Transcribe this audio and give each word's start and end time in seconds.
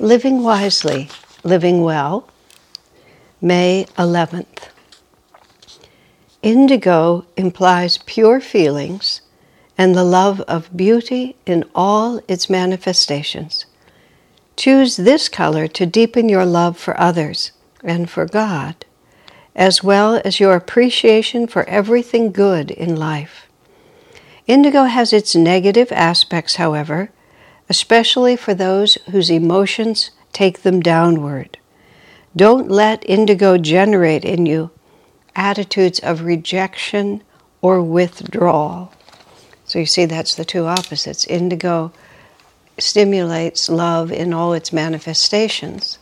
Living 0.00 0.42
Wisely, 0.42 1.08
Living 1.44 1.84
Well, 1.84 2.28
May 3.40 3.86
11th. 3.96 4.70
Indigo 6.42 7.24
implies 7.36 7.98
pure 7.98 8.40
feelings 8.40 9.20
and 9.78 9.94
the 9.94 10.02
love 10.02 10.40
of 10.42 10.76
beauty 10.76 11.36
in 11.46 11.64
all 11.76 12.20
its 12.26 12.50
manifestations. 12.50 13.66
Choose 14.56 14.96
this 14.96 15.28
color 15.28 15.68
to 15.68 15.86
deepen 15.86 16.28
your 16.28 16.44
love 16.44 16.76
for 16.76 16.98
others 16.98 17.52
and 17.84 18.10
for 18.10 18.26
God, 18.26 18.84
as 19.54 19.84
well 19.84 20.20
as 20.24 20.40
your 20.40 20.56
appreciation 20.56 21.46
for 21.46 21.62
everything 21.68 22.32
good 22.32 22.72
in 22.72 22.96
life. 22.96 23.48
Indigo 24.48 24.84
has 24.84 25.12
its 25.12 25.36
negative 25.36 25.92
aspects, 25.92 26.56
however, 26.56 27.10
especially 27.68 28.36
for 28.36 28.54
those 28.54 28.94
whose 29.10 29.30
emotions 29.30 30.10
take 30.32 30.62
them 30.62 30.80
downward. 30.80 31.58
Don't 32.36 32.70
let 32.70 33.08
indigo 33.08 33.58
generate 33.58 34.24
in 34.24 34.46
you 34.46 34.70
attitudes 35.36 35.98
of 36.00 36.22
rejection 36.22 37.22
or 37.60 37.82
withdrawal. 37.82 38.92
So 39.64 39.78
you 39.78 39.86
see, 39.86 40.04
that's 40.04 40.34
the 40.34 40.44
two 40.44 40.66
opposites. 40.66 41.26
Indigo 41.26 41.92
stimulates 42.78 43.68
love 43.68 44.12
in 44.12 44.32
all 44.32 44.52
its 44.52 44.72
manifestations. 44.72 45.98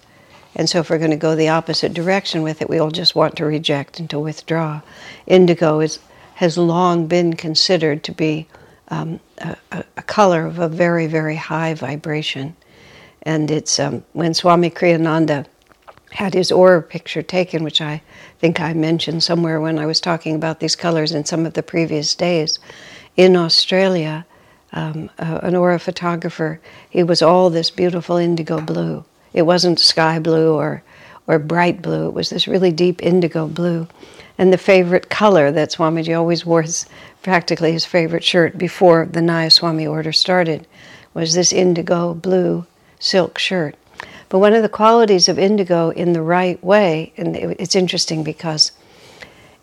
And 0.54 0.68
so, 0.68 0.80
if 0.80 0.90
we're 0.90 0.98
going 0.98 1.12
to 1.12 1.16
go 1.16 1.34
the 1.34 1.48
opposite 1.48 1.94
direction 1.94 2.42
with 2.42 2.60
it, 2.60 2.68
we 2.68 2.78
all 2.78 2.90
just 2.90 3.14
want 3.14 3.36
to 3.36 3.46
reject 3.46 3.98
and 3.98 4.10
to 4.10 4.18
withdraw. 4.18 4.82
Indigo 5.26 5.80
is, 5.80 5.98
has 6.34 6.58
long 6.58 7.06
been 7.06 7.34
considered 7.34 8.04
to 8.04 8.12
be 8.12 8.48
um, 8.92 9.20
a, 9.38 9.56
a, 9.96 10.02
color 10.02 10.44
of 10.44 10.58
a 10.58 10.68
very, 10.68 11.06
very 11.06 11.36
high 11.36 11.72
vibration. 11.72 12.54
And 13.22 13.50
it's 13.50 13.80
um, 13.80 14.04
when 14.12 14.34
Swami 14.34 14.68
Kriyananda 14.68 15.46
had 16.10 16.34
his 16.34 16.52
aura 16.52 16.82
picture 16.82 17.22
taken, 17.22 17.64
which 17.64 17.80
I 17.80 18.02
think 18.38 18.60
I 18.60 18.74
mentioned 18.74 19.22
somewhere 19.22 19.62
when 19.62 19.78
I 19.78 19.86
was 19.86 19.98
talking 19.98 20.34
about 20.34 20.60
these 20.60 20.76
colors 20.76 21.12
in 21.12 21.24
some 21.24 21.46
of 21.46 21.54
the 21.54 21.62
previous 21.62 22.14
days, 22.14 22.58
in 23.16 23.34
Australia, 23.34 24.26
um, 24.74 25.08
uh, 25.18 25.40
an 25.42 25.56
aura 25.56 25.78
photographer, 25.78 26.60
he 26.90 27.02
was 27.02 27.22
all 27.22 27.48
this 27.48 27.70
beautiful 27.70 28.18
indigo 28.18 28.60
blue. 28.60 29.04
It 29.32 29.42
wasn't 29.42 29.80
sky 29.80 30.18
blue 30.18 30.54
or, 30.54 30.82
or 31.26 31.38
bright 31.38 31.82
blue, 31.82 32.08
it 32.08 32.14
was 32.14 32.30
this 32.30 32.48
really 32.48 32.72
deep 32.72 33.02
indigo 33.02 33.46
blue. 33.46 33.86
And 34.38 34.52
the 34.52 34.58
favorite 34.58 35.08
color 35.08 35.52
that 35.52 35.70
Swamiji 35.70 36.16
always 36.16 36.44
wore 36.44 36.62
his, 36.62 36.86
practically 37.22 37.72
his 37.72 37.84
favorite 37.84 38.24
shirt 38.24 38.58
before 38.58 39.06
the 39.06 39.20
Nayaswami 39.20 39.88
order 39.88 40.12
started 40.12 40.66
was 41.14 41.34
this 41.34 41.52
indigo 41.52 42.14
blue 42.14 42.66
silk 42.98 43.38
shirt. 43.38 43.76
But 44.28 44.38
one 44.38 44.54
of 44.54 44.62
the 44.62 44.68
qualities 44.68 45.28
of 45.28 45.38
indigo 45.38 45.90
in 45.90 46.14
the 46.14 46.22
right 46.22 46.62
way, 46.64 47.12
and 47.16 47.36
it's 47.36 47.76
interesting 47.76 48.24
because 48.24 48.72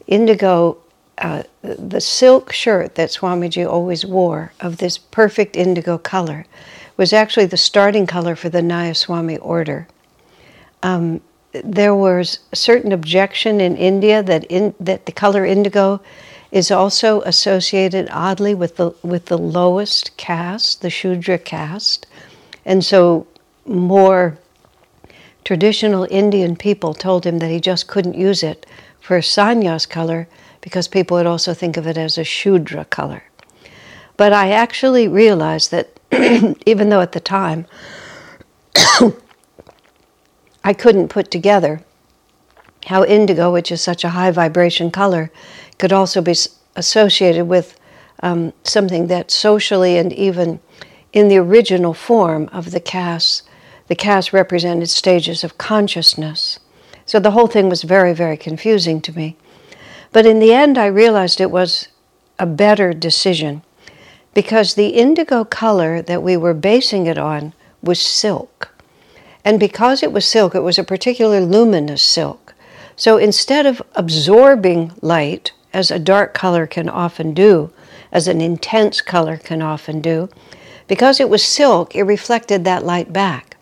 indigo, 0.06 0.78
uh, 1.18 1.44
the 1.62 2.00
silk 2.02 2.52
shirt 2.52 2.96
that 2.96 3.10
Swamiji 3.10 3.68
always 3.68 4.06
wore 4.06 4.54
of 4.60 4.78
this 4.78 4.98
perfect 4.98 5.56
indigo 5.56 5.98
color, 5.98 6.46
was 6.98 7.14
actually 7.14 7.48
the 7.48 7.58
starting 7.58 8.06
color 8.06 8.36
for 8.36 8.50
the 8.50 8.62
Nayaswami 8.62 9.40
order. 9.42 9.88
Um, 10.84 11.22
there 11.52 11.96
was 11.96 12.40
a 12.52 12.56
certain 12.56 12.92
objection 12.92 13.60
in 13.60 13.76
India 13.76 14.22
that 14.22 14.44
in, 14.46 14.74
that 14.80 15.06
the 15.06 15.12
color 15.12 15.46
indigo 15.46 16.00
is 16.52 16.72
also 16.72 17.22
associated 17.22 18.08
oddly 18.12 18.54
with 18.56 18.78
the 18.78 18.92
with 19.04 19.26
the 19.26 19.38
lowest 19.38 20.16
caste, 20.18 20.82
the 20.82 20.90
Shudra 20.90 21.38
caste, 21.38 22.08
and 22.66 22.84
so 22.84 23.28
more 23.66 24.38
traditional 25.44 26.08
Indian 26.10 26.56
people 26.56 26.94
told 26.94 27.26
him 27.26 27.40
that 27.40 27.50
he 27.50 27.60
just 27.60 27.88
couldn't 27.88 28.16
use 28.16 28.44
it 28.44 28.66
for 29.00 29.20
sannyas 29.20 29.88
color 29.88 30.28
because 30.62 30.88
people 30.88 31.18
would 31.18 31.26
also 31.26 31.54
think 31.54 31.78
of 31.78 31.88
it 31.88 31.98
as 31.98 32.18
a 32.18 32.24
Shudra 32.24 32.86
color. 32.86 33.24
But 34.18 34.34
I 34.34 34.52
actually 34.52 35.08
realized 35.08 35.72
that 35.72 35.90
even 36.66 36.90
though 36.90 37.02
at 37.02 37.14
the 37.14 37.20
time 37.20 37.66
I 40.70 40.74
couldn't 40.74 41.08
put 41.08 41.32
together 41.32 41.82
how 42.86 43.04
indigo, 43.04 43.52
which 43.52 43.72
is 43.72 43.82
such 43.82 44.04
a 44.04 44.10
high 44.10 44.30
vibration 44.30 44.92
color, 44.92 45.32
could 45.80 45.92
also 45.92 46.22
be 46.22 46.36
associated 46.76 47.46
with 47.46 47.76
um, 48.22 48.54
something 48.64 49.08
that 49.08 49.32
socially 49.32 49.98
and 49.98 50.14
even 50.14 50.60
in 51.12 51.28
the 51.28 51.38
original 51.38 51.96
form 51.96 52.48
of 52.54 52.70
the 52.70 52.80
caste, 52.80 53.50
the 53.88 53.96
caste 53.96 54.32
represented 54.32 54.92
stages 54.92 55.44
of 55.44 55.58
consciousness. 55.58 56.60
So 57.08 57.20
the 57.20 57.32
whole 57.32 57.48
thing 57.48 57.68
was 57.68 57.82
very, 57.82 58.14
very 58.14 58.38
confusing 58.38 59.02
to 59.02 59.18
me. 59.18 59.38
But 60.12 60.28
in 60.28 60.38
the 60.38 60.54
end, 60.54 60.78
I 60.78 60.86
realized 60.86 61.42
it 61.42 61.50
was 61.50 61.88
a 62.38 62.46
better 62.46 62.94
decision 62.94 63.64
because 64.36 64.76
the 64.76 64.90
indigo 64.90 65.46
color 65.46 66.04
that 66.04 66.22
we 66.22 66.38
were 66.38 66.54
basing 66.54 67.08
it 67.08 67.18
on 67.18 67.54
was 67.82 68.00
silk. 68.00 68.69
And 69.50 69.60
because 69.60 70.04
it 70.04 70.12
was 70.12 70.28
silk, 70.28 70.54
it 70.54 70.60
was 70.60 70.78
a 70.78 70.84
particular 70.84 71.42
luminous 71.42 72.04
silk. 72.04 72.54
So 72.96 73.18
instead 73.18 73.66
of 73.66 73.82
absorbing 73.96 74.92
light, 75.02 75.54
as 75.74 75.90
a 75.90 75.98
dark 75.98 76.36
color 76.36 76.68
can 76.68 76.88
often 76.88 77.34
do, 77.34 77.72
as 78.12 78.28
an 78.28 78.42
intense 78.42 79.02
color 79.02 79.38
can 79.38 79.64
often 79.64 80.02
do, 80.02 80.30
because 80.88 81.20
it 81.20 81.32
was 81.32 81.42
silk, 81.42 81.96
it 81.96 82.04
reflected 82.04 82.64
that 82.64 82.86
light 82.86 83.12
back. 83.12 83.58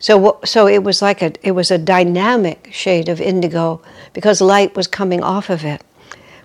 So, 0.00 0.40
so 0.44 0.66
it 0.66 0.82
was 0.82 1.00
like 1.00 1.22
a, 1.22 1.32
it 1.46 1.52
was 1.52 1.70
a 1.70 1.78
dynamic 1.78 2.70
shade 2.72 3.08
of 3.08 3.20
indigo 3.20 3.80
because 4.14 4.40
light 4.40 4.74
was 4.74 4.88
coming 4.88 5.22
off 5.22 5.50
of 5.50 5.64
it. 5.64 5.84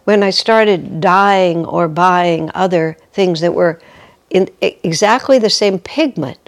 When 0.03 0.21
I 0.21 0.29
started 0.29 1.01
dyeing 1.01 1.65
or 1.65 1.87
buying 1.87 2.51
other 2.53 2.95
things 3.11 3.41
that 3.41 3.55
were 3.55 3.81
in 4.29 4.49
exactly 4.61 5.39
the 5.39 5.49
same 5.49 5.79
pigment, 5.79 6.42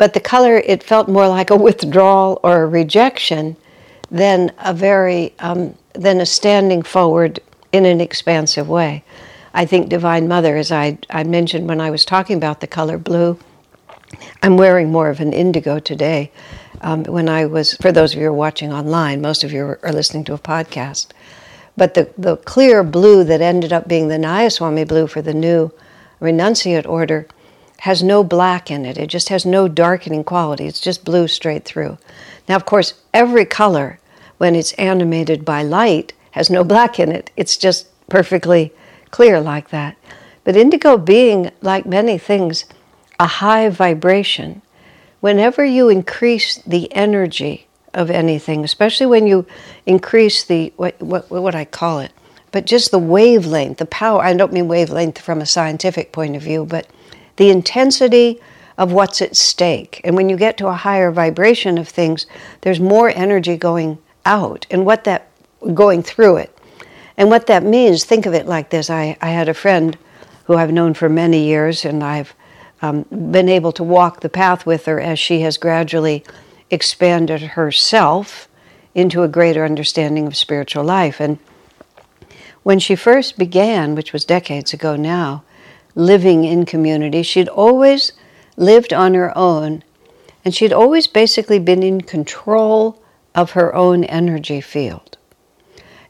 but 0.00 0.14
the 0.14 0.20
color, 0.20 0.56
it 0.64 0.82
felt 0.82 1.08
more 1.10 1.28
like 1.28 1.50
a 1.50 1.56
withdrawal 1.56 2.40
or 2.42 2.62
a 2.62 2.66
rejection 2.66 3.54
than 4.10 4.50
a 4.58 4.72
very, 4.72 5.34
um, 5.40 5.74
than 5.92 6.22
a 6.22 6.24
standing 6.24 6.82
forward 6.82 7.38
in 7.70 7.84
an 7.84 8.00
expansive 8.00 8.66
way. 8.66 9.04
I 9.52 9.66
think 9.66 9.90
Divine 9.90 10.26
Mother, 10.26 10.56
as 10.56 10.72
I, 10.72 10.96
I 11.10 11.24
mentioned 11.24 11.68
when 11.68 11.82
I 11.82 11.90
was 11.90 12.06
talking 12.06 12.38
about 12.38 12.62
the 12.62 12.66
color 12.66 12.96
blue, 12.96 13.38
I'm 14.42 14.56
wearing 14.56 14.90
more 14.90 15.10
of 15.10 15.20
an 15.20 15.34
indigo 15.34 15.78
today. 15.78 16.32
Um, 16.80 17.04
when 17.04 17.28
I 17.28 17.44
was, 17.44 17.74
for 17.74 17.92
those 17.92 18.14
of 18.14 18.20
you 18.20 18.24
who 18.24 18.30
are 18.30 18.32
watching 18.32 18.72
online, 18.72 19.20
most 19.20 19.44
of 19.44 19.52
you 19.52 19.76
are 19.82 19.92
listening 19.92 20.24
to 20.24 20.32
a 20.32 20.38
podcast. 20.38 21.08
But 21.76 21.92
the, 21.92 22.10
the 22.16 22.38
clear 22.38 22.82
blue 22.82 23.22
that 23.24 23.42
ended 23.42 23.70
up 23.70 23.86
being 23.86 24.08
the 24.08 24.16
Nayaswami 24.16 24.88
blue 24.88 25.08
for 25.08 25.20
the 25.20 25.34
new 25.34 25.70
renunciate 26.22 26.88
order 26.88 27.28
has 27.80 28.02
no 28.02 28.22
black 28.22 28.70
in 28.70 28.84
it. 28.84 28.98
It 28.98 29.06
just 29.06 29.30
has 29.30 29.46
no 29.46 29.66
darkening 29.66 30.22
quality. 30.22 30.66
It's 30.66 30.80
just 30.80 31.04
blue 31.04 31.26
straight 31.26 31.64
through. 31.64 31.96
Now, 32.46 32.56
of 32.56 32.66
course, 32.66 32.94
every 33.14 33.46
color, 33.46 33.98
when 34.36 34.54
it's 34.54 34.74
animated 34.74 35.44
by 35.46 35.62
light, 35.62 36.12
has 36.32 36.50
no 36.50 36.62
black 36.62 37.00
in 37.00 37.10
it. 37.10 37.30
It's 37.36 37.56
just 37.56 37.88
perfectly 38.08 38.72
clear 39.10 39.40
like 39.40 39.70
that. 39.70 39.96
But 40.44 40.56
indigo 40.56 40.98
being, 40.98 41.50
like 41.62 41.86
many 41.86 42.18
things, 42.18 42.66
a 43.18 43.26
high 43.26 43.70
vibration, 43.70 44.60
whenever 45.20 45.64
you 45.64 45.88
increase 45.88 46.56
the 46.62 46.92
energy 46.94 47.66
of 47.94 48.10
anything, 48.10 48.62
especially 48.62 49.06
when 49.06 49.26
you 49.26 49.46
increase 49.86 50.44
the, 50.44 50.72
what, 50.76 51.00
what, 51.00 51.30
what 51.30 51.54
I 51.54 51.64
call 51.64 52.00
it, 52.00 52.12
but 52.52 52.66
just 52.66 52.90
the 52.90 52.98
wavelength, 52.98 53.78
the 53.78 53.86
power, 53.86 54.22
I 54.22 54.34
don't 54.34 54.52
mean 54.52 54.68
wavelength 54.68 55.18
from 55.18 55.40
a 55.40 55.46
scientific 55.46 56.12
point 56.12 56.36
of 56.36 56.42
view, 56.42 56.66
but 56.66 56.86
the 57.40 57.48
intensity 57.48 58.38
of 58.76 58.92
what's 58.92 59.22
at 59.22 59.34
stake. 59.34 60.02
And 60.04 60.14
when 60.14 60.28
you 60.28 60.36
get 60.36 60.58
to 60.58 60.66
a 60.66 60.74
higher 60.74 61.10
vibration 61.10 61.78
of 61.78 61.88
things, 61.88 62.26
there's 62.60 62.78
more 62.78 63.08
energy 63.08 63.56
going 63.56 63.96
out 64.26 64.66
and 64.70 64.84
what 64.84 65.04
that 65.04 65.28
going 65.72 66.02
through 66.02 66.36
it. 66.36 66.54
And 67.16 67.30
what 67.30 67.46
that 67.46 67.62
means, 67.62 68.04
think 68.04 68.26
of 68.26 68.34
it 68.34 68.44
like 68.44 68.68
this. 68.68 68.90
I, 68.90 69.16
I 69.22 69.30
had 69.30 69.48
a 69.48 69.54
friend 69.54 69.96
who 70.44 70.54
I've 70.54 70.70
known 70.70 70.92
for 70.92 71.08
many 71.08 71.46
years, 71.46 71.86
and 71.86 72.04
I've 72.04 72.34
um, 72.82 73.06
been 73.10 73.48
able 73.48 73.72
to 73.72 73.84
walk 73.84 74.20
the 74.20 74.28
path 74.28 74.66
with 74.66 74.84
her 74.84 75.00
as 75.00 75.18
she 75.18 75.40
has 75.40 75.56
gradually 75.56 76.22
expanded 76.68 77.40
herself 77.40 78.48
into 78.94 79.22
a 79.22 79.28
greater 79.28 79.64
understanding 79.64 80.26
of 80.26 80.36
spiritual 80.36 80.84
life. 80.84 81.20
And 81.20 81.38
when 82.64 82.78
she 82.78 82.96
first 82.96 83.38
began, 83.38 83.94
which 83.94 84.12
was 84.12 84.26
decades 84.26 84.74
ago 84.74 84.94
now, 84.94 85.42
living 85.94 86.44
in 86.44 86.64
community, 86.64 87.22
she'd 87.22 87.48
always 87.48 88.12
lived 88.56 88.92
on 88.92 89.14
her 89.14 89.36
own 89.36 89.82
and 90.44 90.54
she'd 90.54 90.72
always 90.72 91.06
basically 91.06 91.58
been 91.58 91.82
in 91.82 92.00
control 92.00 93.02
of 93.34 93.52
her 93.52 93.74
own 93.74 94.04
energy 94.04 94.60
field. 94.60 95.18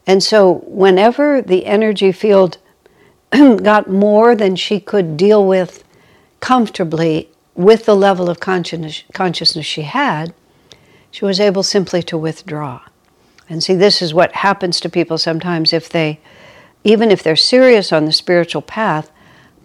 And 0.07 0.23
so, 0.23 0.63
whenever 0.65 1.41
the 1.41 1.65
energy 1.65 2.11
field 2.11 2.57
got 3.31 3.89
more 3.89 4.35
than 4.35 4.55
she 4.55 4.79
could 4.79 5.17
deal 5.17 5.45
with 5.45 5.83
comfortably 6.39 7.29
with 7.55 7.85
the 7.85 7.95
level 7.95 8.29
of 8.29 8.39
consciousness, 8.39 9.65
she 9.65 9.83
had, 9.83 10.33
she 11.11 11.25
was 11.25 11.39
able 11.39 11.63
simply 11.63 12.01
to 12.03 12.17
withdraw. 12.17 12.81
And 13.49 13.61
see, 13.61 13.75
this 13.75 14.01
is 14.01 14.13
what 14.13 14.33
happens 14.33 14.79
to 14.79 14.89
people 14.89 15.17
sometimes 15.17 15.73
if 15.73 15.89
they, 15.89 16.19
even 16.83 17.11
if 17.11 17.21
they're 17.21 17.35
serious 17.35 17.91
on 17.91 18.05
the 18.05 18.11
spiritual 18.11 18.61
path, 18.61 19.11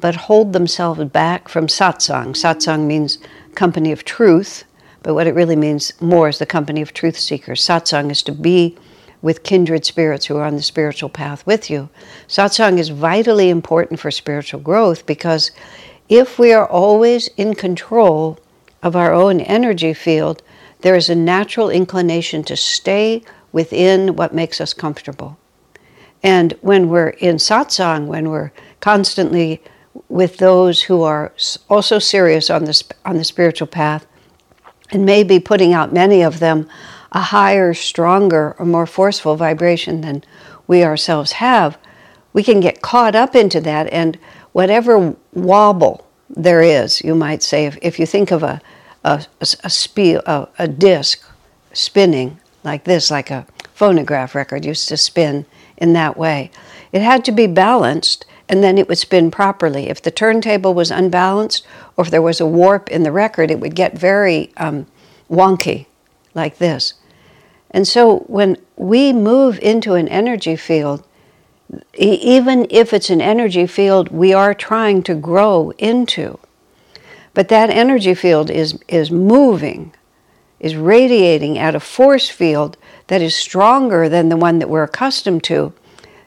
but 0.00 0.14
hold 0.14 0.52
themselves 0.52 1.04
back 1.04 1.48
from 1.48 1.66
satsang. 1.66 2.28
Satsang 2.28 2.86
means 2.86 3.18
company 3.54 3.92
of 3.92 4.04
truth, 4.04 4.64
but 5.02 5.14
what 5.14 5.26
it 5.26 5.34
really 5.34 5.56
means 5.56 5.92
more 6.00 6.28
is 6.28 6.38
the 6.38 6.46
company 6.46 6.82
of 6.82 6.92
truth 6.92 7.18
seekers. 7.18 7.64
Satsang 7.64 8.10
is 8.10 8.22
to 8.22 8.32
be 8.32 8.76
with 9.22 9.42
kindred 9.42 9.84
spirits 9.84 10.26
who 10.26 10.36
are 10.36 10.44
on 10.44 10.56
the 10.56 10.62
spiritual 10.62 11.08
path 11.08 11.46
with 11.46 11.70
you. 11.70 11.88
Satsang 12.28 12.78
is 12.78 12.90
vitally 12.90 13.48
important 13.48 13.98
for 13.98 14.10
spiritual 14.10 14.60
growth 14.60 15.06
because 15.06 15.50
if 16.08 16.38
we 16.38 16.52
are 16.52 16.68
always 16.68 17.28
in 17.36 17.54
control 17.54 18.38
of 18.82 18.94
our 18.94 19.12
own 19.12 19.40
energy 19.40 19.94
field, 19.94 20.42
there 20.82 20.94
is 20.94 21.08
a 21.08 21.14
natural 21.14 21.70
inclination 21.70 22.44
to 22.44 22.56
stay 22.56 23.22
within 23.52 24.14
what 24.14 24.34
makes 24.34 24.60
us 24.60 24.74
comfortable. 24.74 25.38
And 26.22 26.52
when 26.60 26.88
we're 26.88 27.08
in 27.08 27.36
satsang, 27.36 28.06
when 28.06 28.28
we're 28.28 28.52
constantly 28.80 29.62
with 30.08 30.38
those 30.38 30.82
who 30.82 31.02
are 31.02 31.32
also 31.68 31.98
serious 31.98 32.50
on 32.50 32.64
the, 32.64 32.84
on 33.04 33.16
the 33.16 33.24
spiritual 33.24 33.66
path, 33.66 34.06
and 34.90 35.04
maybe 35.04 35.40
putting 35.40 35.72
out 35.72 35.92
many 35.92 36.22
of 36.22 36.38
them 36.38 36.68
a 37.12 37.20
higher, 37.20 37.74
stronger, 37.74 38.54
or 38.58 38.66
more 38.66 38.86
forceful 38.86 39.36
vibration 39.36 40.00
than 40.02 40.22
we 40.66 40.84
ourselves 40.84 41.32
have, 41.32 41.78
we 42.32 42.42
can 42.42 42.60
get 42.60 42.82
caught 42.82 43.14
up 43.14 43.34
into 43.34 43.60
that 43.60 43.90
and 43.92 44.18
whatever 44.52 45.16
wobble 45.32 46.06
there 46.28 46.60
is, 46.60 47.02
you 47.02 47.14
might 47.14 47.42
say, 47.42 47.66
if, 47.66 47.78
if 47.82 47.98
you 47.98 48.06
think 48.06 48.30
of 48.30 48.42
a, 48.42 48.60
a, 49.04 49.24
a, 49.40 49.70
a, 50.26 50.48
a 50.58 50.68
disc 50.68 51.24
spinning 51.72 52.38
like 52.64 52.84
this, 52.84 53.10
like 53.10 53.30
a 53.30 53.46
phonograph 53.74 54.34
record 54.34 54.64
used 54.64 54.88
to 54.88 54.96
spin 54.96 55.46
in 55.76 55.92
that 55.92 56.16
way, 56.16 56.50
it 56.92 57.02
had 57.02 57.24
to 57.24 57.32
be 57.32 57.46
balanced 57.46 58.24
and 58.48 58.62
then 58.62 58.78
it 58.78 58.88
would 58.88 58.98
spin 58.98 59.30
properly. 59.30 59.88
If 59.88 60.02
the 60.02 60.10
turntable 60.10 60.74
was 60.74 60.90
unbalanced 60.90 61.66
or 61.96 62.04
if 62.04 62.10
there 62.10 62.22
was 62.22 62.40
a 62.40 62.46
warp 62.46 62.88
in 62.90 63.02
the 63.02 63.12
record, 63.12 63.50
it 63.50 63.60
would 63.60 63.74
get 63.74 63.98
very 63.98 64.52
um, 64.56 64.86
wonky 65.30 65.86
like 66.34 66.58
this. 66.58 66.94
And 67.70 67.86
so 67.86 68.20
when 68.20 68.56
we 68.76 69.12
move 69.12 69.58
into 69.58 69.94
an 69.94 70.08
energy 70.08 70.56
field, 70.56 71.04
even 71.94 72.66
if 72.70 72.92
it's 72.92 73.10
an 73.10 73.20
energy 73.20 73.66
field 73.66 74.08
we 74.10 74.32
are 74.32 74.54
trying 74.54 75.02
to 75.02 75.14
grow 75.14 75.72
into, 75.78 76.38
but 77.34 77.48
that 77.48 77.70
energy 77.70 78.14
field 78.14 78.50
is, 78.50 78.78
is 78.86 79.10
moving, 79.10 79.92
is 80.60 80.76
radiating 80.76 81.58
at 81.58 81.74
a 81.74 81.80
force 81.80 82.28
field 82.28 82.76
that 83.08 83.20
is 83.20 83.34
stronger 83.34 84.08
than 84.08 84.28
the 84.28 84.36
one 84.36 84.58
that 84.60 84.70
we're 84.70 84.84
accustomed 84.84 85.42
to, 85.44 85.72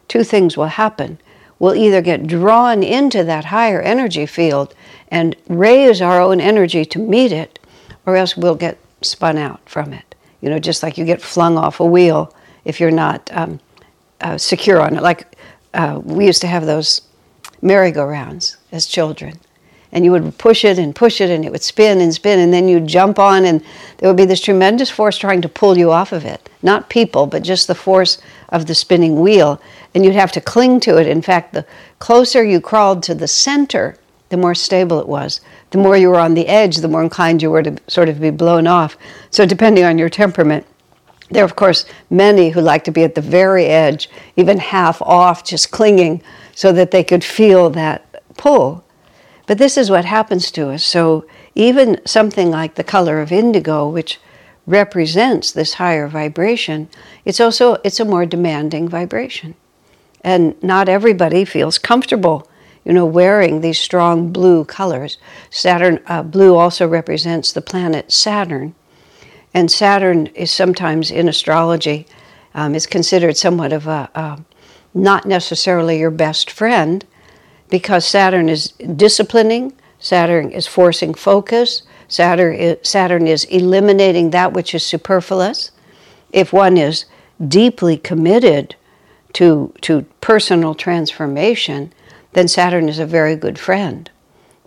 two 0.08 0.24
things 0.24 0.58
will 0.58 0.68
happen. 0.68 1.18
We'll 1.60 1.76
either 1.76 2.02
get 2.02 2.26
drawn 2.26 2.84
into 2.84 3.24
that 3.26 3.46
higher 3.46 3.82
energy 3.82 4.26
field 4.26 4.74
and 5.10 5.36
raise 5.48 6.02
our 6.02 6.22
own 6.22 6.40
energy 6.40 6.86
to 6.86 7.00
meet 7.00 7.32
it, 7.32 7.60
or 8.06 8.16
else 8.16 8.38
we'll 8.38 8.56
get 8.56 8.78
spun 9.02 9.38
out 9.38 9.60
from 9.68 9.94
it. 9.94 10.16
You 10.42 10.50
know, 10.50 10.60
just 10.60 10.84
like 10.84 10.98
you 10.98 11.06
get 11.06 11.22
flung 11.22 11.58
off 11.58 11.80
a 11.80 11.86
wheel 11.86 12.34
if 12.64 12.80
you're 12.80 12.92
not 12.92 13.30
um, 13.34 13.60
uh, 14.22 14.38
secure 14.38 14.82
on 14.82 14.96
it. 14.96 15.04
Like 15.04 15.36
uh, 15.74 16.00
we 16.04 16.26
used 16.26 16.42
to 16.42 16.48
have 16.48 16.66
those 16.66 17.02
merry-go-rounds 17.62 18.58
as 18.72 18.86
children. 18.86 19.40
And 19.92 20.06
you 20.06 20.12
would 20.12 20.38
push 20.38 20.64
it 20.64 20.78
and 20.78 20.96
push 20.96 21.20
it, 21.20 21.30
and 21.30 21.44
it 21.44 21.52
would 21.52 21.64
spin 21.64 22.00
and 22.00 22.14
spin, 22.14 22.40
and 22.40 22.54
then 22.54 22.68
you'd 22.68 22.88
jump 22.88 23.18
on, 23.18 23.46
and 23.46 23.64
there 23.98 24.10
would 24.10 24.18
be 24.18 24.26
this 24.26 24.42
tremendous 24.42 24.90
force 24.90 25.18
trying 25.18 25.42
to 25.42 25.50
pull 25.50 25.78
you 25.78 25.92
off 25.92 26.12
of 26.12 26.26
it. 26.26 26.50
Not 26.62 26.90
people, 26.90 27.26
but 27.26 27.42
just 27.42 27.68
the 27.68 27.76
force 27.76 28.20
of 28.50 28.68
the 28.68 28.76
spinning 28.76 29.20
wheel. 29.22 29.60
And 29.96 30.06
you'd 30.06 30.14
have 30.14 30.32
to 30.34 30.42
cling 30.42 30.80
to 30.82 30.98
it. 30.98 31.08
In 31.08 31.22
fact, 31.22 31.54
the 31.54 31.66
closer 31.98 32.44
you 32.44 32.62
crawled 32.62 33.02
to 33.04 33.16
the 33.16 33.28
center, 33.28 33.98
the 34.30 34.38
more 34.38 34.54
stable 34.54 35.00
it 35.00 35.08
was. 35.08 35.42
The 35.72 35.80
more 35.80 35.98
you 35.98 36.10
were 36.10 36.20
on 36.20 36.36
the 36.36 36.48
edge, 36.48 36.78
the 36.78 36.88
more 36.88 37.04
inclined 37.04 37.42
you 37.42 37.50
were 37.50 37.64
to 37.64 37.78
sort 37.88 38.10
of 38.10 38.22
be 38.22 38.30
blown 38.30 38.68
off. 38.68 38.96
So, 39.32 39.46
depending 39.46 39.84
on 39.84 39.98
your 39.98 40.10
temperament, 40.10 40.66
there 41.32 41.44
are, 41.44 41.46
of 41.46 41.56
course, 41.56 41.86
many 42.10 42.50
who 42.50 42.62
like 42.62 42.84
to 42.86 42.92
be 42.92 43.04
at 43.04 43.16
the 43.16 43.22
very 43.22 43.66
edge, 43.66 44.10
even 44.36 44.58
half 44.58 45.02
off, 45.02 45.44
just 45.44 45.72
clinging 45.72 46.24
so 46.56 46.72
that 46.72 46.92
they 46.92 47.04
could 47.04 47.24
feel 47.24 47.70
that 47.72 48.24
pull. 48.36 48.84
But 49.50 49.58
this 49.58 49.78
is 49.78 49.90
what 49.90 50.06
happens 50.06 50.52
to 50.52 50.70
us. 50.70 50.84
So, 50.84 51.26
even 51.56 52.00
something 52.06 52.52
like 52.52 52.76
the 52.76 52.84
color 52.84 53.20
of 53.20 53.32
indigo, 53.32 53.90
which 53.90 54.20
represents 54.68 55.52
this 55.52 55.74
higher 55.74 56.08
vibration, 56.08 56.88
it's 57.26 57.40
also 57.40 57.78
it's 57.84 58.00
a 58.00 58.06
more 58.06 58.28
demanding 58.28 58.88
vibration. 58.88 59.56
And 60.22 60.54
not 60.62 60.88
everybody 60.88 61.46
feels 61.46 61.80
comfortable 61.80 62.48
you 62.86 62.94
know, 62.94 63.08
wearing 63.08 63.62
these 63.62 63.80
strong 63.80 64.32
blue 64.32 64.66
colors. 64.66 65.18
Saturn, 65.50 66.00
uh, 66.06 66.22
blue 66.22 66.56
also 66.56 66.88
represents 66.88 67.52
the 67.52 67.62
planet 67.62 68.12
Saturn. 68.12 68.76
And 69.52 69.72
Saturn 69.72 70.28
is 70.28 70.52
sometimes 70.52 71.10
in 71.10 71.28
astrology, 71.28 72.06
um, 72.54 72.76
is 72.76 72.86
considered 72.86 73.36
somewhat 73.36 73.74
of 73.74 73.88
a, 73.88 74.12
a, 74.14 74.44
not 74.94 75.26
necessarily 75.26 75.98
your 75.98 76.12
best 76.12 76.52
friend 76.52 77.04
because 77.70 78.06
Saturn 78.06 78.50
is 78.50 78.72
disciplining, 78.96 79.74
Saturn 80.00 80.52
is 80.52 80.68
forcing 80.68 81.14
focus, 81.14 81.84
Saturn 82.08 82.56
is, 82.56 82.78
Saturn 82.84 83.28
is 83.28 83.46
eliminating 83.46 84.32
that 84.32 84.54
which 84.54 84.74
is 84.74 84.86
superfluous. 84.86 85.72
If 86.32 86.52
one 86.52 86.78
is 86.78 87.06
deeply 87.48 87.98
committed 87.98 88.76
to, 89.34 89.74
to 89.82 90.02
personal 90.22 90.74
transformation, 90.74 91.94
then 92.34 92.48
Saturn 92.48 92.90
is 92.90 93.00
a 93.00 93.06
very 93.06 93.36
good 93.36 93.60
friend 93.60 94.10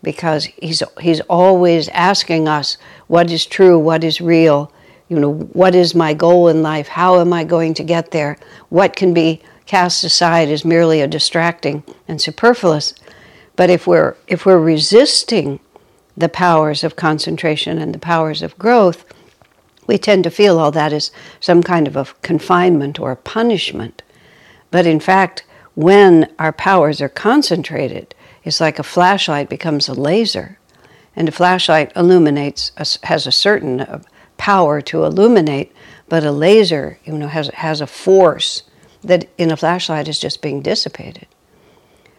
because 0.02 0.44
he's, 0.44 0.82
he's 1.00 1.20
always 1.22 1.88
asking 1.90 2.48
us 2.48 2.76
what 3.06 3.30
is 3.30 3.46
true, 3.46 3.78
what 3.78 4.04
is 4.04 4.20
real, 4.20 4.72
you 5.08 5.18
know, 5.18 5.32
what 5.32 5.74
is 5.74 5.94
my 5.94 6.14
goal 6.14 6.48
in 6.48 6.62
life, 6.62 6.88
how 6.88 7.20
am 7.20 7.32
I 7.32 7.44
going 7.44 7.74
to 7.74 7.84
get 7.84 8.10
there, 8.10 8.38
what 8.68 8.96
can 8.96 9.14
be 9.14 9.42
cast 9.66 10.04
aside 10.04 10.48
as 10.48 10.64
merely 10.64 11.00
a 11.00 11.06
distracting 11.06 11.82
and 12.08 12.20
superfluous. 12.20 12.94
But 13.56 13.70
if 13.70 13.86
we're, 13.86 14.16
if 14.26 14.46
we're 14.46 14.58
resisting 14.58 15.60
the 16.16 16.28
powers 16.28 16.84
of 16.84 16.96
concentration 16.96 17.78
and 17.78 17.94
the 17.94 17.98
powers 17.98 18.42
of 18.42 18.58
growth, 18.58 19.04
we 19.86 19.98
tend 19.98 20.24
to 20.24 20.30
feel 20.30 20.58
all 20.58 20.70
that 20.72 20.92
is 20.92 21.10
some 21.40 21.62
kind 21.62 21.86
of 21.86 21.96
a 21.96 22.06
confinement 22.22 23.00
or 23.00 23.12
a 23.12 23.16
punishment. 23.16 24.02
But 24.70 24.86
in 24.86 25.00
fact, 25.00 25.44
when 25.74 26.32
our 26.38 26.52
powers 26.52 27.00
are 27.00 27.08
concentrated, 27.08 28.14
it's 28.44 28.60
like 28.60 28.78
a 28.78 28.84
flashlight 28.84 29.48
becomes 29.48 29.88
a 29.88 29.94
laser. 29.94 30.58
And 31.14 31.28
a 31.28 31.32
flashlight 31.32 31.92
illuminates, 31.94 32.72
has 33.02 33.26
a 33.26 33.32
certain 33.32 33.80
uh, 33.80 34.02
power 34.38 34.80
to 34.80 35.04
illuminate, 35.04 35.72
but 36.08 36.24
a 36.24 36.32
laser, 36.32 36.98
you 37.04 37.12
know, 37.12 37.28
has, 37.28 37.48
has 37.48 37.80
a 37.80 37.86
force 37.86 38.62
that 39.02 39.28
in 39.38 39.50
a 39.50 39.56
flashlight 39.56 40.08
is 40.08 40.18
just 40.18 40.42
being 40.42 40.62
dissipated. 40.62 41.26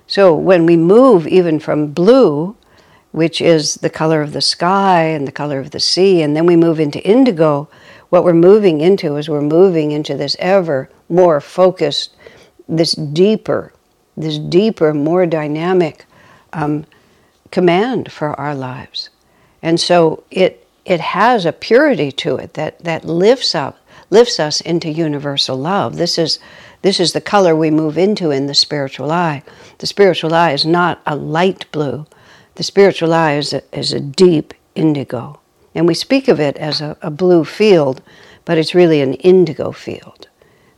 So 0.08 0.36
when 0.36 0.66
we 0.66 0.78
move 0.78 1.28
even 1.28 1.60
from 1.60 1.92
blue, 1.92 2.56
which 3.12 3.42
is 3.42 3.76
the 3.76 3.90
color 3.90 4.22
of 4.22 4.34
the 4.34 4.42
sky 4.42 5.04
and 5.04 5.28
the 5.28 5.32
color 5.32 5.60
of 5.60 5.72
the 5.72 5.80
sea, 5.80 6.22
and 6.22 6.36
then 6.36 6.46
we 6.46 6.56
move 6.56 6.80
into 6.80 7.06
indigo, 7.08 7.70
what 8.10 8.24
we're 8.24 8.34
moving 8.34 8.82
into 8.82 9.16
is 9.16 9.30
we're 9.30 9.42
moving 9.42 9.92
into 9.92 10.16
this 10.16 10.36
ever 10.40 10.90
more 11.10 11.40
focused 11.40 12.16
this 12.68 12.94
deeper, 12.94 13.74
this 14.16 14.38
deeper, 14.38 14.94
more 14.94 15.26
dynamic 15.26 16.06
um, 16.54 16.86
command 17.52 18.12
for 18.12 18.40
our 18.40 18.56
lives. 18.56 19.10
And 19.62 19.80
so 19.80 20.24
it, 20.32 20.68
it 20.86 21.00
has 21.00 21.46
a 21.46 21.54
purity 21.54 22.12
to 22.12 22.38
it 22.38 22.54
that, 22.56 22.80
that 22.84 23.06
lifts 23.06 23.56
up, 23.56 23.78
lifts 24.10 24.40
us 24.40 24.62
into 24.62 24.90
universal 24.90 25.58
love. 25.58 25.96
This 25.96 26.18
is, 26.18 26.40
this 26.84 27.00
is 27.00 27.14
the 27.14 27.22
color 27.22 27.56
we 27.56 27.72
move 27.72 27.98
into 27.98 28.30
in 28.30 28.48
the 28.48 28.54
spiritual 28.54 29.12
eye. 29.12 29.42
The 29.80 29.88
spiritual 29.88 30.34
eye 30.34 30.52
is 30.52 30.66
not 30.66 31.02
a 31.08 31.16
light 31.16 31.66
blue. 31.72 32.06
The 32.56 32.64
spiritual 32.64 33.14
eye 33.14 33.36
is 33.36 33.54
a, 33.54 33.64
is 33.78 33.94
a 33.94 34.00
deep 34.02 34.54
indigo. 34.76 35.40
And 35.74 35.88
we 35.88 35.94
speak 35.94 36.28
of 36.28 36.40
it 36.40 36.58
as 36.58 36.82
a, 36.82 36.98
a 37.02 37.10
blue 37.10 37.46
field, 37.46 38.02
but 38.46 38.58
it's 38.58 38.76
really 38.76 39.02
an 39.02 39.14
indigo 39.16 39.72
field 39.72 40.28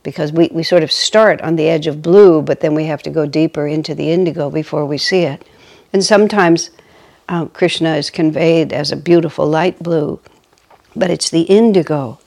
because 0.04 0.30
we, 0.30 0.48
we 0.52 0.62
sort 0.62 0.84
of 0.84 0.92
start 0.92 1.42
on 1.42 1.56
the 1.56 1.68
edge 1.68 1.88
of 1.88 2.00
blue, 2.00 2.40
but 2.40 2.60
then 2.60 2.76
we 2.76 2.84
have 2.84 3.02
to 3.02 3.10
go 3.10 3.26
deeper 3.26 3.66
into 3.66 3.92
the 3.92 4.12
indigo 4.12 4.48
before 4.48 4.86
we 4.86 4.96
see 4.96 5.22
it. 5.22 5.44
And 5.92 6.04
sometimes 6.04 6.70
uh, 7.28 7.46
Krishna 7.46 7.96
is 7.96 8.10
conveyed 8.10 8.72
as 8.72 8.92
a 8.92 8.96
beautiful 8.96 9.48
light 9.48 9.82
blue, 9.82 10.20
but 10.94 11.10
it's 11.10 11.28
the 11.28 11.42
indigo 11.42 12.20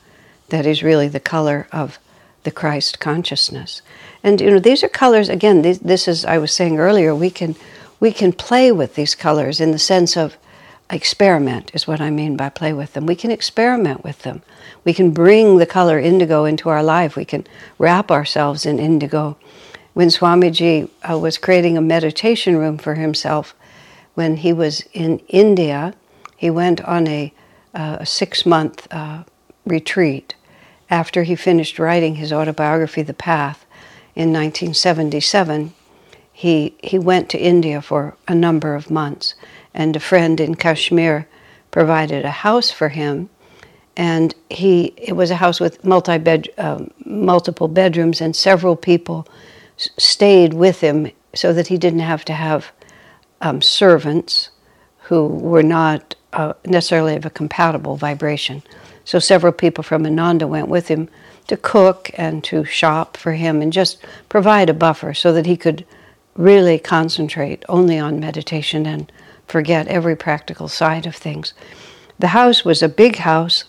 that 0.50 0.66
is 0.66 0.82
really 0.82 1.08
the 1.08 1.20
color 1.20 1.66
of 1.72 1.98
the 2.42 2.50
Christ 2.50 3.00
consciousness. 3.00 3.82
And 4.22 4.40
you 4.40 4.50
know, 4.50 4.58
these 4.58 4.82
are 4.82 4.88
colors. 4.88 5.28
Again, 5.28 5.62
this, 5.62 5.78
this 5.78 6.08
is 6.08 6.24
I 6.24 6.38
was 6.38 6.52
saying 6.52 6.78
earlier. 6.78 7.14
We 7.14 7.30
can 7.30 7.56
we 8.00 8.12
can 8.12 8.32
play 8.32 8.72
with 8.72 8.94
these 8.94 9.14
colors 9.14 9.60
in 9.60 9.72
the 9.72 9.78
sense 9.78 10.16
of 10.16 10.36
experiment 10.90 11.70
is 11.74 11.86
what 11.86 12.00
I 12.00 12.10
mean 12.10 12.36
by 12.36 12.48
play 12.48 12.72
with 12.72 12.94
them. 12.94 13.06
We 13.06 13.14
can 13.14 13.30
experiment 13.30 14.02
with 14.02 14.22
them. 14.22 14.42
We 14.84 14.92
can 14.92 15.12
bring 15.12 15.58
the 15.58 15.66
color 15.66 15.98
indigo 15.98 16.44
into 16.44 16.68
our 16.68 16.82
life. 16.82 17.16
We 17.16 17.24
can 17.24 17.46
wrap 17.78 18.10
ourselves 18.10 18.66
in 18.66 18.78
indigo. 18.78 19.36
When 19.94 20.08
Swamiji 20.08 20.88
uh, 21.08 21.18
was 21.18 21.38
creating 21.38 21.76
a 21.76 21.82
meditation 21.82 22.56
room 22.56 22.78
for 22.78 22.94
himself, 22.94 23.54
when 24.14 24.38
he 24.38 24.52
was 24.52 24.84
in 24.92 25.18
India, 25.28 25.94
he 26.36 26.50
went 26.50 26.80
on 26.82 27.06
a, 27.06 27.32
uh, 27.74 27.98
a 28.00 28.06
six 28.06 28.44
month 28.44 28.88
uh, 28.90 29.24
retreat 29.64 30.34
after 30.90 31.22
he 31.22 31.36
finished 31.36 31.78
writing 31.78 32.16
his 32.16 32.32
autobiography, 32.32 33.02
The 33.02 33.14
Path, 33.14 33.64
in 34.14 34.32
1977. 34.32 35.72
He, 36.32 36.74
he 36.82 36.98
went 36.98 37.28
to 37.30 37.38
India 37.38 37.80
for 37.82 38.16
a 38.26 38.34
number 38.34 38.74
of 38.74 38.90
months 38.90 39.34
and 39.74 39.94
a 39.94 40.00
friend 40.00 40.40
in 40.40 40.54
Kashmir 40.56 41.28
provided 41.70 42.24
a 42.24 42.30
house 42.30 42.70
for 42.70 42.88
him. 42.88 43.30
And 43.96 44.34
he, 44.48 44.94
it 44.96 45.14
was 45.14 45.30
a 45.30 45.36
house 45.36 45.60
with 45.60 45.84
multi 45.84 46.18
bed, 46.18 46.48
uh, 46.58 46.84
multiple 47.04 47.68
bedrooms, 47.68 48.20
and 48.20 48.34
several 48.34 48.74
people 48.76 49.28
s- 49.78 49.90
stayed 49.98 50.54
with 50.54 50.80
him 50.80 51.10
so 51.34 51.52
that 51.52 51.68
he 51.68 51.76
didn't 51.78 52.00
have 52.00 52.24
to 52.26 52.32
have 52.32 52.72
um, 53.40 53.60
servants 53.60 54.50
who 55.02 55.26
were 55.26 55.62
not 55.62 56.14
uh, 56.32 56.54
necessarily 56.64 57.16
of 57.16 57.26
a 57.26 57.30
compatible 57.30 57.96
vibration. 57.96 58.62
So 59.04 59.18
several 59.18 59.52
people 59.52 59.82
from 59.82 60.06
Ananda 60.06 60.46
went 60.46 60.68
with 60.68 60.88
him 60.88 61.08
to 61.48 61.56
cook 61.56 62.10
and 62.14 62.44
to 62.44 62.64
shop 62.64 63.16
for 63.16 63.32
him 63.32 63.60
and 63.60 63.72
just 63.72 63.98
provide 64.28 64.70
a 64.70 64.74
buffer 64.74 65.14
so 65.14 65.32
that 65.32 65.46
he 65.46 65.56
could 65.56 65.84
really 66.34 66.78
concentrate 66.78 67.64
only 67.68 67.98
on 67.98 68.20
meditation 68.20 68.86
and 68.86 69.10
forget 69.46 69.88
every 69.88 70.16
practical 70.16 70.68
side 70.68 71.06
of 71.06 71.16
things. 71.16 71.52
The 72.18 72.28
house 72.28 72.64
was 72.64 72.82
a 72.82 72.88
big 72.88 73.16
house, 73.16 73.64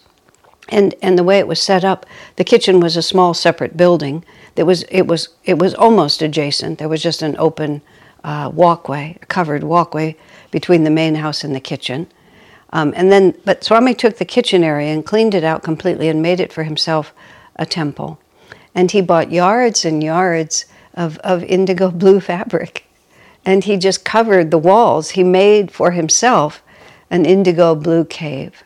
and, 0.70 0.94
and 1.02 1.18
the 1.18 1.24
way 1.24 1.40
it 1.40 1.48
was 1.48 1.62
set 1.62 1.84
up, 1.84 2.06
the 2.36 2.44
kitchen 2.44 2.80
was 2.80 2.96
a 2.96 3.02
small 3.02 3.34
separate 3.34 3.76
building. 3.76 4.24
That 4.56 4.66
was 4.66 4.84
it 4.84 5.08
was 5.08 5.30
it 5.46 5.58
was 5.58 5.74
almost 5.74 6.22
adjacent. 6.22 6.78
There 6.78 6.90
was 6.90 7.02
just 7.02 7.22
an 7.22 7.36
open 7.38 7.82
uh, 8.24 8.52
walkway, 8.54 9.18
a 9.22 9.26
covered 9.26 9.64
walkway 9.64 10.18
between 10.52 10.84
the 10.84 10.90
main 10.90 11.16
house 11.16 11.44
and 11.44 11.56
the 11.56 11.60
kitchen. 11.60 12.08
Um, 12.74 12.94
and 12.96 13.12
then, 13.12 13.36
but 13.44 13.64
Swami 13.64 13.94
took 13.94 14.18
the 14.18 14.26
kitchen 14.26 14.64
area 14.64 14.94
and 14.94 15.06
cleaned 15.06 15.34
it 15.34 15.44
out 15.44 15.64
completely 15.64 16.08
and 16.08 16.22
made 16.22 16.40
it 16.40 16.54
for 16.54 16.64
himself 16.64 17.14
a 17.58 17.66
temple. 17.66 18.20
And 18.74 18.92
he 18.92 19.02
bought 19.02 19.32
yards 19.32 19.84
and 19.84 20.02
yards 20.02 20.66
of, 20.94 21.18
of 21.20 21.44
indigo 21.44 21.92
blue 22.04 22.20
fabric 22.20 22.86
and 23.46 23.64
he 23.64 23.78
just 23.78 24.06
covered 24.06 24.52
the 24.52 24.58
walls. 24.58 25.12
He 25.12 25.24
made 25.24 25.72
for 25.72 25.92
himself 25.92 26.62
an 27.10 27.26
indigo 27.26 27.76
blue 27.76 28.06
cave 28.06 28.64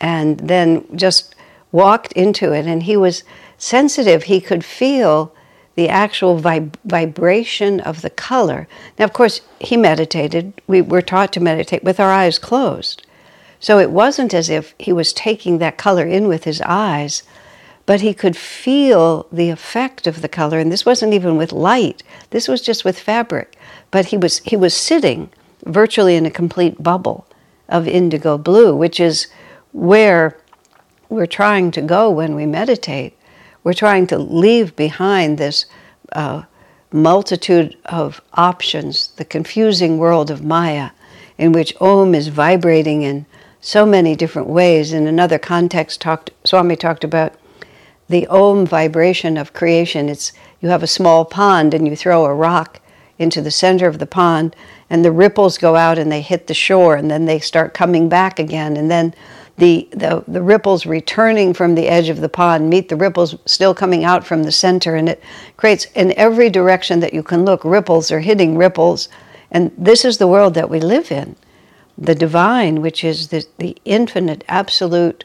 and 0.00 0.38
then 0.38 0.84
just 0.96 1.34
walked 1.70 2.12
into 2.12 2.52
it. 2.52 2.66
And 2.66 2.84
he 2.84 2.96
was 2.96 3.24
sensitive, 3.58 4.24
he 4.24 4.40
could 4.40 4.64
feel 4.64 5.34
the 5.74 5.88
actual 5.88 6.38
vib- 6.38 6.76
vibration 6.84 7.80
of 7.80 8.02
the 8.02 8.10
color. 8.10 8.68
Now, 8.98 9.04
of 9.04 9.12
course, 9.12 9.40
he 9.58 9.76
meditated. 9.76 10.60
We 10.66 10.80
were 10.82 11.02
taught 11.02 11.32
to 11.34 11.40
meditate 11.40 11.84
with 11.84 11.98
our 11.98 12.10
eyes 12.10 12.38
closed. 12.38 13.06
So 13.58 13.78
it 13.78 13.90
wasn't 13.90 14.34
as 14.34 14.50
if 14.50 14.74
he 14.78 14.92
was 14.92 15.12
taking 15.12 15.58
that 15.58 15.78
color 15.78 16.06
in 16.06 16.28
with 16.28 16.44
his 16.44 16.60
eyes, 16.62 17.22
but 17.86 18.00
he 18.00 18.12
could 18.12 18.36
feel 18.36 19.26
the 19.32 19.50
effect 19.50 20.06
of 20.06 20.20
the 20.20 20.28
color. 20.28 20.58
And 20.58 20.70
this 20.70 20.84
wasn't 20.84 21.14
even 21.14 21.36
with 21.36 21.52
light, 21.52 22.02
this 22.30 22.48
was 22.48 22.60
just 22.60 22.84
with 22.84 22.98
fabric 22.98 23.56
but 23.92 24.06
he 24.06 24.16
was 24.16 24.38
he 24.38 24.56
was 24.56 24.74
sitting 24.74 25.30
virtually 25.64 26.16
in 26.16 26.26
a 26.26 26.30
complete 26.30 26.82
bubble 26.82 27.24
of 27.68 27.86
indigo 27.86 28.36
blue, 28.36 28.74
which 28.74 28.98
is 28.98 29.28
where 29.70 30.36
we're 31.08 31.26
trying 31.26 31.70
to 31.70 31.80
go 31.80 32.10
when 32.10 32.34
we 32.34 32.44
meditate. 32.44 33.16
We're 33.64 33.74
trying 33.74 34.06
to 34.08 34.18
leave 34.18 34.74
behind 34.74 35.38
this 35.38 35.66
uh, 36.12 36.42
multitude 36.92 37.76
of 37.84 38.20
options, 38.34 39.08
the 39.16 39.24
confusing 39.24 39.98
world 39.98 40.30
of 40.30 40.44
Maya, 40.44 40.90
in 41.38 41.52
which 41.52 41.74
Om 41.80 42.14
is 42.14 42.28
vibrating 42.28 43.02
in 43.02 43.26
so 43.60 43.86
many 43.86 44.16
different 44.16 44.48
ways. 44.48 44.92
In 44.92 45.06
another 45.06 45.38
context, 45.38 46.00
talked, 46.00 46.30
Swami 46.44 46.76
talked 46.76 47.04
about 47.04 47.34
the 48.08 48.26
Om 48.26 48.66
vibration 48.66 49.36
of 49.36 49.52
creation. 49.52 50.08
It's 50.08 50.32
you 50.60 50.68
have 50.68 50.82
a 50.82 50.88
small 50.88 51.24
pond 51.24 51.72
and 51.72 51.86
you 51.86 51.96
throw 51.96 52.24
a 52.24 52.34
rock 52.34 52.80
into 53.18 53.40
the 53.40 53.50
center 53.50 53.86
of 53.86 54.00
the 54.00 54.06
pond, 54.06 54.56
and 54.90 55.04
the 55.04 55.12
ripples 55.12 55.56
go 55.56 55.76
out 55.76 55.98
and 55.98 56.10
they 56.10 56.20
hit 56.20 56.48
the 56.48 56.54
shore, 56.54 56.96
and 56.96 57.10
then 57.10 57.26
they 57.26 57.38
start 57.38 57.72
coming 57.72 58.08
back 58.08 58.38
again, 58.38 58.76
and 58.76 58.90
then 58.90 59.14
the, 59.58 59.88
the, 59.92 60.24
the 60.26 60.42
ripples 60.42 60.86
returning 60.86 61.52
from 61.52 61.74
the 61.74 61.88
edge 61.88 62.08
of 62.08 62.20
the 62.20 62.28
pond 62.28 62.70
meet 62.70 62.88
the 62.88 62.96
ripples 62.96 63.36
still 63.46 63.74
coming 63.74 64.04
out 64.04 64.26
from 64.26 64.42
the 64.42 64.52
center, 64.52 64.94
and 64.96 65.08
it 65.08 65.22
creates 65.56 65.86
in 65.94 66.12
every 66.16 66.48
direction 66.50 67.00
that 67.00 67.14
you 67.14 67.22
can 67.22 67.44
look, 67.44 67.64
ripples 67.64 68.10
are 68.10 68.20
hitting 68.20 68.56
ripples. 68.56 69.08
And 69.50 69.70
this 69.76 70.04
is 70.04 70.18
the 70.18 70.26
world 70.26 70.54
that 70.54 70.70
we 70.70 70.80
live 70.80 71.12
in. 71.12 71.36
The 71.98 72.14
divine, 72.14 72.80
which 72.80 73.04
is 73.04 73.28
the, 73.28 73.44
the 73.58 73.76
infinite, 73.84 74.44
absolute 74.48 75.24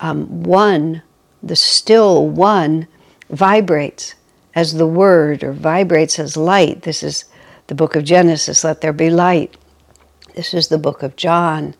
um, 0.00 0.42
one, 0.42 1.02
the 1.42 1.56
still 1.56 2.26
one, 2.26 2.88
vibrates 3.30 4.16
as 4.54 4.74
the 4.74 4.86
word 4.86 5.44
or 5.44 5.52
vibrates 5.52 6.18
as 6.18 6.36
light. 6.36 6.82
This 6.82 7.04
is 7.04 7.24
the 7.68 7.76
book 7.76 7.94
of 7.94 8.02
Genesis, 8.02 8.64
let 8.64 8.80
there 8.80 8.92
be 8.92 9.10
light. 9.10 9.56
This 10.34 10.52
is 10.52 10.68
the 10.68 10.78
book 10.78 11.04
of 11.04 11.14
John. 11.14 11.74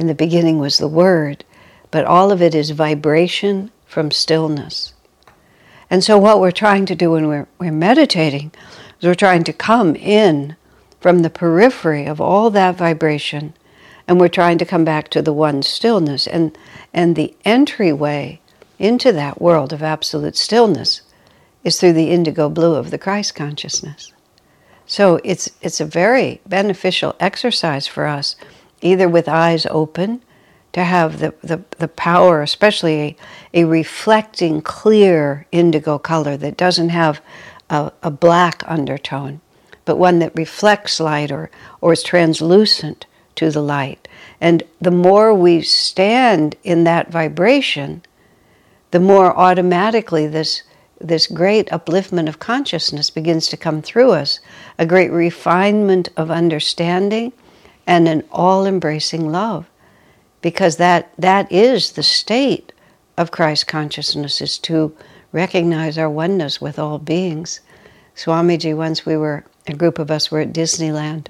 In 0.00 0.06
the 0.06 0.14
beginning 0.14 0.58
was 0.58 0.78
the 0.78 0.88
word, 0.88 1.44
but 1.90 2.06
all 2.06 2.32
of 2.32 2.40
it 2.40 2.54
is 2.54 2.70
vibration 2.70 3.70
from 3.84 4.10
stillness. 4.10 4.94
And 5.90 6.02
so, 6.02 6.16
what 6.16 6.40
we're 6.40 6.52
trying 6.52 6.86
to 6.86 6.94
do 6.94 7.10
when 7.10 7.28
we're, 7.28 7.46
we're 7.58 7.70
meditating 7.70 8.50
is 8.98 9.06
we're 9.06 9.14
trying 9.14 9.44
to 9.44 9.52
come 9.52 9.94
in 9.94 10.56
from 11.00 11.18
the 11.18 11.28
periphery 11.28 12.06
of 12.06 12.18
all 12.18 12.48
that 12.48 12.76
vibration, 12.76 13.52
and 14.08 14.18
we're 14.18 14.28
trying 14.28 14.56
to 14.56 14.64
come 14.64 14.86
back 14.86 15.08
to 15.10 15.20
the 15.20 15.34
one 15.34 15.62
stillness. 15.62 16.26
And, 16.26 16.56
and 16.94 17.14
the 17.14 17.36
entryway 17.44 18.40
into 18.78 19.12
that 19.12 19.38
world 19.38 19.70
of 19.70 19.82
absolute 19.82 20.34
stillness 20.34 21.02
is 21.62 21.78
through 21.78 21.92
the 21.92 22.10
indigo 22.10 22.48
blue 22.48 22.74
of 22.76 22.90
the 22.90 22.96
Christ 22.96 23.34
consciousness. 23.34 24.14
So 24.86 25.20
it's, 25.24 25.50
it's 25.60 25.78
a 25.78 25.84
very 25.84 26.40
beneficial 26.46 27.16
exercise 27.20 27.86
for 27.86 28.06
us, 28.06 28.34
either 28.80 29.08
with 29.08 29.28
eyes 29.28 29.66
open, 29.66 30.22
to 30.72 30.84
have 30.84 31.18
the, 31.18 31.34
the, 31.42 31.62
the 31.78 31.88
power, 31.88 32.42
especially 32.42 33.00
a, 33.00 33.62
a 33.62 33.64
reflecting 33.64 34.62
clear 34.62 35.46
indigo 35.50 35.98
color 35.98 36.36
that 36.36 36.56
doesn't 36.56 36.90
have 36.90 37.20
a, 37.68 37.92
a 38.02 38.10
black 38.10 38.62
undertone, 38.66 39.40
but 39.84 39.98
one 39.98 40.20
that 40.20 40.34
reflects 40.36 41.00
light 41.00 41.32
or, 41.32 41.50
or 41.80 41.92
is 41.92 42.02
translucent 42.02 43.06
to 43.34 43.50
the 43.50 43.62
light. 43.62 44.06
And 44.40 44.62
the 44.80 44.90
more 44.90 45.34
we 45.34 45.62
stand 45.62 46.56
in 46.62 46.84
that 46.84 47.10
vibration, 47.10 48.02
the 48.90 49.00
more 49.00 49.36
automatically 49.36 50.26
this 50.26 50.62
this 51.02 51.26
great 51.26 51.66
upliftment 51.68 52.28
of 52.28 52.38
consciousness 52.38 53.08
begins 53.08 53.48
to 53.48 53.56
come 53.56 53.80
through 53.80 54.10
us, 54.10 54.38
a 54.78 54.84
great 54.84 55.10
refinement 55.10 56.10
of 56.14 56.30
understanding 56.30 57.32
and 57.90 58.06
an 58.06 58.22
all 58.30 58.66
embracing 58.66 59.32
love. 59.32 59.68
Because 60.42 60.76
that, 60.76 61.12
that 61.18 61.50
is 61.50 61.92
the 61.92 62.04
state 62.04 62.72
of 63.18 63.32
Christ 63.32 63.66
consciousness, 63.66 64.40
is 64.40 64.58
to 64.60 64.96
recognize 65.32 65.98
our 65.98 66.08
oneness 66.08 66.60
with 66.60 66.78
all 66.78 66.98
beings. 66.98 67.58
Swamiji, 68.14 68.76
once 68.76 69.04
we 69.04 69.16
were, 69.16 69.44
a 69.66 69.74
group 69.74 69.98
of 69.98 70.08
us 70.08 70.30
were 70.30 70.38
at 70.38 70.52
Disneyland. 70.52 71.26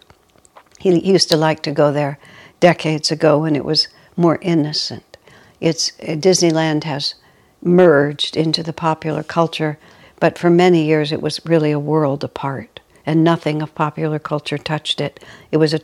He 0.79 0.99
used 1.00 1.31
to 1.31 1.37
like 1.38 1.62
to 1.62 1.73
go 1.73 1.93
there 1.93 2.19
decades 2.61 3.11
ago 3.11 3.38
when 3.38 3.57
it 3.57 3.64
was 3.64 3.88
more 4.14 4.38
innocent. 4.43 5.17
It's 5.61 5.93
uh, 6.00 6.12
Disneyland 6.12 6.85
has 6.85 7.14
merged 7.62 8.37
into 8.37 8.62
the 8.62 8.75
popular 8.75 9.23
culture, 9.23 9.79
but 10.21 10.37
for 10.37 10.50
many 10.50 10.85
years 10.85 11.11
it 11.11 11.23
was 11.23 11.40
really 11.47 11.71
a 11.71 11.79
world 11.79 12.23
apart, 12.23 12.80
and 13.07 13.25
nothing 13.25 13.62
of 13.62 13.75
popular 13.75 14.19
culture 14.19 14.59
touched 14.59 15.00
it. 15.00 15.25
It 15.50 15.57
was 15.57 15.75
a, 15.75 15.80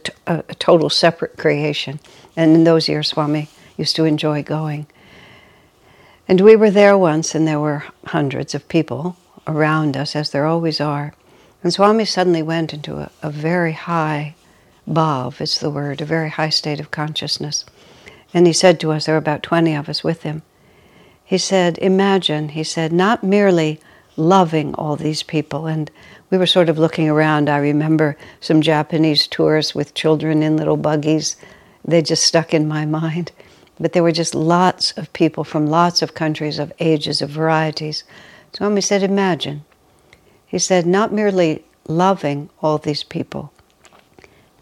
total 0.58 0.90
separate 0.90 1.36
creation. 1.36 2.00
And 2.36 2.54
in 2.54 2.64
those 2.64 2.88
years, 2.88 3.08
Swami 3.08 3.48
used 3.76 3.96
to 3.96 4.04
enjoy 4.04 4.42
going. 4.42 4.86
And 6.28 6.40
we 6.40 6.56
were 6.56 6.70
there 6.70 6.98
once, 6.98 7.34
and 7.34 7.46
there 7.46 7.60
were 7.60 7.84
hundreds 8.06 8.54
of 8.54 8.68
people 8.68 9.16
around 9.46 9.96
us, 9.96 10.16
as 10.16 10.30
there 10.30 10.46
always 10.46 10.80
are. 10.80 11.14
And 11.62 11.72
Swami 11.72 12.04
suddenly 12.04 12.42
went 12.42 12.74
into 12.74 12.96
a, 12.96 13.10
a 13.22 13.30
very 13.30 13.72
high 13.72 14.34
bhav, 14.88 15.40
is 15.40 15.58
the 15.58 15.70
word, 15.70 16.00
a 16.00 16.04
very 16.04 16.30
high 16.30 16.50
state 16.50 16.80
of 16.80 16.90
consciousness. 16.90 17.64
And 18.34 18.46
he 18.46 18.52
said 18.52 18.80
to 18.80 18.92
us, 18.92 19.06
there 19.06 19.14
were 19.14 19.18
about 19.18 19.42
20 19.42 19.74
of 19.74 19.88
us 19.88 20.04
with 20.04 20.22
him, 20.22 20.42
he 21.24 21.38
said, 21.38 21.78
Imagine, 21.78 22.50
he 22.50 22.62
said, 22.62 22.92
not 22.92 23.24
merely 23.24 23.80
loving 24.16 24.74
all 24.74 24.96
these 24.96 25.22
people. 25.22 25.66
And 25.66 25.90
we 26.30 26.38
were 26.38 26.46
sort 26.46 26.68
of 26.68 26.78
looking 26.78 27.08
around. 27.08 27.48
I 27.48 27.58
remember 27.58 28.16
some 28.40 28.60
Japanese 28.60 29.26
tourists 29.26 29.74
with 29.74 29.94
children 29.94 30.42
in 30.42 30.56
little 30.56 30.76
buggies. 30.76 31.36
They 31.84 32.02
just 32.02 32.24
stuck 32.24 32.54
in 32.54 32.66
my 32.68 32.86
mind. 32.86 33.32
But 33.78 33.92
there 33.92 34.02
were 34.02 34.12
just 34.12 34.34
lots 34.34 34.92
of 34.92 35.12
people 35.12 35.44
from 35.44 35.66
lots 35.66 36.02
of 36.02 36.14
countries, 36.14 36.58
of 36.58 36.72
ages, 36.80 37.20
of 37.20 37.30
varieties. 37.30 38.04
So 38.52 38.74
he 38.74 38.80
said, 38.80 39.02
Imagine. 39.02 39.64
He 40.46 40.58
said, 40.58 40.86
not 40.86 41.12
merely 41.12 41.64
loving 41.88 42.48
all 42.62 42.78
these 42.78 43.02
people, 43.02 43.52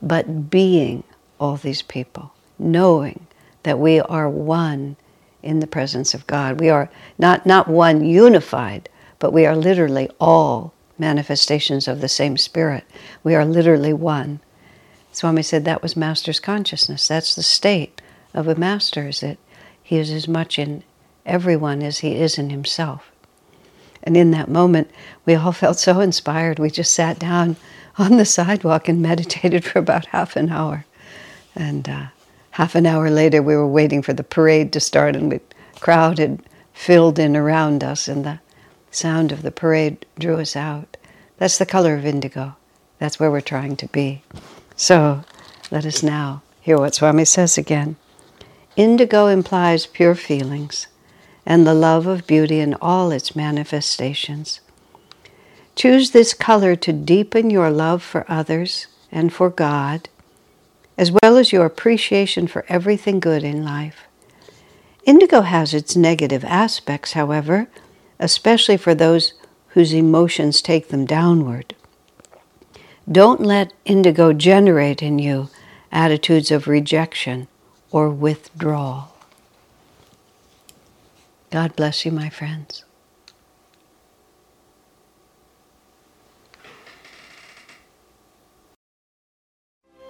but 0.02 0.50
being 0.50 1.04
all 1.38 1.56
these 1.56 1.82
people, 1.82 2.32
knowing 2.58 3.26
that 3.62 3.78
we 3.78 4.00
are 4.00 4.28
one 4.28 4.96
in 5.42 5.60
the 5.60 5.66
presence 5.66 6.14
of 6.14 6.26
God. 6.26 6.58
We 6.58 6.70
are 6.70 6.90
not, 7.18 7.44
not 7.44 7.68
one 7.68 8.04
unified, 8.04 8.88
but 9.24 9.32
we 9.32 9.46
are 9.46 9.56
literally 9.56 10.10
all 10.20 10.74
manifestations 10.98 11.88
of 11.88 12.02
the 12.02 12.10
same 12.10 12.36
Spirit. 12.36 12.84
We 13.22 13.34
are 13.34 13.46
literally 13.46 13.94
one. 13.94 14.38
Swami 15.12 15.42
said 15.42 15.64
that 15.64 15.80
was 15.80 15.96
Master's 15.96 16.38
consciousness. 16.38 17.08
That's 17.08 17.34
the 17.34 17.42
state 17.42 18.02
of 18.34 18.48
a 18.48 18.54
Master, 18.54 19.08
is 19.08 19.20
that 19.20 19.38
he 19.82 19.96
is 19.96 20.10
as 20.10 20.28
much 20.28 20.58
in 20.58 20.82
everyone 21.24 21.82
as 21.82 22.00
he 22.00 22.16
is 22.16 22.36
in 22.36 22.50
himself. 22.50 23.10
And 24.02 24.14
in 24.14 24.30
that 24.32 24.50
moment, 24.50 24.90
we 25.24 25.34
all 25.36 25.52
felt 25.62 25.78
so 25.78 26.00
inspired. 26.00 26.58
We 26.58 26.68
just 26.68 26.92
sat 26.92 27.18
down 27.18 27.56
on 27.96 28.18
the 28.18 28.26
sidewalk 28.26 28.90
and 28.90 29.00
meditated 29.00 29.64
for 29.64 29.78
about 29.78 30.04
half 30.04 30.36
an 30.36 30.50
hour. 30.50 30.84
And 31.56 31.88
uh, 31.88 32.06
half 32.50 32.74
an 32.74 32.84
hour 32.84 33.08
later, 33.08 33.40
we 33.42 33.56
were 33.56 33.66
waiting 33.66 34.02
for 34.02 34.12
the 34.12 34.22
parade 34.22 34.70
to 34.74 34.80
start, 34.80 35.16
and 35.16 35.32
the 35.32 35.40
crowd 35.80 36.18
had 36.18 36.42
filled 36.74 37.18
in 37.18 37.34
around 37.34 37.82
us, 37.82 38.06
and 38.06 38.26
the 38.26 38.40
sound 38.96 39.32
of 39.32 39.42
the 39.42 39.50
parade 39.50 40.06
drew 40.18 40.38
us 40.38 40.56
out. 40.56 40.96
That's 41.38 41.58
the 41.58 41.66
color 41.66 41.94
of 41.94 42.04
indigo. 42.04 42.56
That's 42.98 43.18
where 43.18 43.30
we're 43.30 43.40
trying 43.40 43.76
to 43.76 43.88
be. 43.88 44.22
So 44.76 45.24
let 45.70 45.84
us 45.84 46.02
now 46.02 46.42
hear 46.60 46.78
what 46.78 46.94
Swami 46.94 47.24
says 47.24 47.58
again. 47.58 47.96
Indigo 48.76 49.26
implies 49.26 49.86
pure 49.86 50.14
feelings 50.14 50.86
and 51.46 51.66
the 51.66 51.74
love 51.74 52.06
of 52.06 52.26
beauty 52.26 52.60
in 52.60 52.74
all 52.74 53.10
its 53.10 53.36
manifestations. 53.36 54.60
Choose 55.76 56.12
this 56.12 56.34
color 56.34 56.76
to 56.76 56.92
deepen 56.92 57.50
your 57.50 57.70
love 57.70 58.02
for 58.02 58.24
others 58.28 58.86
and 59.12 59.32
for 59.32 59.50
God 59.50 60.08
as 60.96 61.10
well 61.10 61.36
as 61.36 61.52
your 61.52 61.64
appreciation 61.64 62.46
for 62.46 62.64
everything 62.68 63.20
good 63.20 63.42
in 63.42 63.64
life. 63.64 64.04
Indigo 65.04 65.42
has 65.42 65.74
its 65.74 65.96
negative 65.96 66.44
aspects, 66.44 67.12
however, 67.12 67.68
especially 68.18 68.76
for 68.76 68.94
those 68.94 69.32
whose 69.68 69.92
emotions 69.92 70.62
take 70.62 70.88
them 70.88 71.04
downward. 71.04 71.74
Don't 73.10 73.40
let 73.40 73.72
indigo 73.84 74.32
generate 74.32 75.02
in 75.02 75.18
you 75.18 75.48
attitudes 75.92 76.50
of 76.50 76.66
rejection 76.66 77.48
or 77.90 78.10
withdrawal. 78.10 79.14
God 81.50 81.76
bless 81.76 82.04
you, 82.04 82.10
my 82.10 82.28
friends. 82.28 82.83